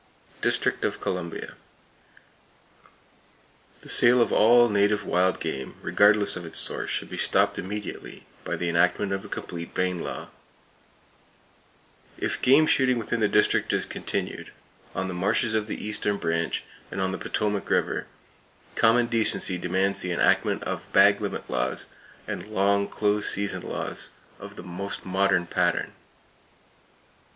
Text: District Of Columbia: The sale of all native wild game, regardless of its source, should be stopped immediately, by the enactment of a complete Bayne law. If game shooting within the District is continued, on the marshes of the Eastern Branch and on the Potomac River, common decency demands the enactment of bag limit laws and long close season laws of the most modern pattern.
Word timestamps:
District 0.41 0.83
Of 0.83 0.99
Columbia: 0.99 1.53
The 3.81 3.89
sale 3.89 4.19
of 4.19 4.33
all 4.33 4.67
native 4.67 5.05
wild 5.05 5.39
game, 5.39 5.75
regardless 5.79 6.35
of 6.35 6.43
its 6.43 6.57
source, 6.57 6.89
should 6.89 7.07
be 7.07 7.17
stopped 7.19 7.59
immediately, 7.59 8.25
by 8.43 8.55
the 8.55 8.67
enactment 8.67 9.13
of 9.13 9.23
a 9.23 9.27
complete 9.29 9.75
Bayne 9.75 10.01
law. 10.01 10.29
If 12.17 12.41
game 12.41 12.65
shooting 12.65 12.97
within 12.97 13.19
the 13.19 13.27
District 13.27 13.71
is 13.73 13.85
continued, 13.85 14.51
on 14.95 15.07
the 15.07 15.13
marshes 15.13 15.53
of 15.53 15.67
the 15.67 15.85
Eastern 15.87 16.17
Branch 16.17 16.63
and 16.89 16.99
on 16.99 17.11
the 17.11 17.19
Potomac 17.19 17.69
River, 17.69 18.07
common 18.73 19.05
decency 19.05 19.59
demands 19.59 20.01
the 20.01 20.11
enactment 20.11 20.63
of 20.63 20.91
bag 20.91 21.21
limit 21.21 21.47
laws 21.47 21.85
and 22.27 22.47
long 22.47 22.87
close 22.87 23.29
season 23.29 23.61
laws 23.61 24.09
of 24.39 24.55
the 24.55 24.63
most 24.63 25.05
modern 25.05 25.45
pattern. 25.45 25.93